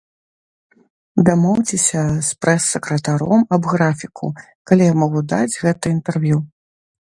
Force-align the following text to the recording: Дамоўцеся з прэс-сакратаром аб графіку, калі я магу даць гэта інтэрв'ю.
Дамоўцеся 1.27 2.01
з 2.29 2.41
прэс-сакратаром 2.45 3.41
аб 3.57 3.63
графіку, 3.77 4.27
калі 4.73 4.83
я 4.91 4.95
магу 5.07 5.19
даць 5.35 5.55
гэта 5.63 5.83
інтэрв'ю. 5.99 6.37